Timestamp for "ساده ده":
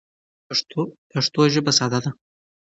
1.77-2.09